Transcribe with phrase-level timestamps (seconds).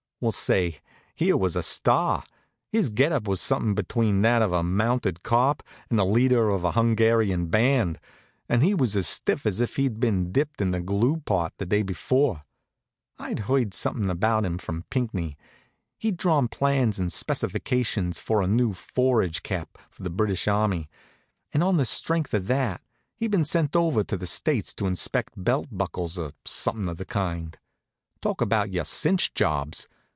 [0.23, 0.81] Well, say!
[1.15, 2.23] he was a star.
[2.71, 6.63] His get up was somethin' between that of a mounted cop and the leader of
[6.63, 7.99] a Hungarian band,
[8.47, 11.65] and he was as stiff as if he'd been dipped in the glue pot the
[11.65, 12.43] day before.
[13.17, 15.39] I'd heard somethin' about him from Pinckney.
[15.97, 20.87] He'd drawn plans and specifications for a new forage cap for the British army,
[21.51, 22.83] and on the strength of that
[23.15, 27.05] he'd been sent over to the States to inspect belt buckles, or somethin' of the
[27.05, 27.57] kind.
[28.21, 29.87] Talk about your cinch jobs!